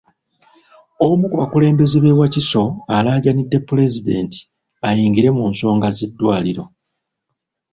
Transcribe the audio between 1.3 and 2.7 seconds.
ku bakulembeze b'e Wakiso